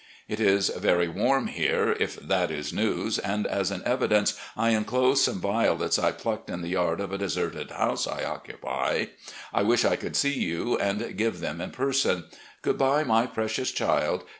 [0.27, 4.71] "It is very warm here, if that is news, and as an evi dence I
[4.71, 9.05] inclose some violets I plucked in the yard of a deserted house I occupy.
[9.53, 12.23] I wish I could see you and give them in person....
[12.63, 14.23] Good bye, my precious child.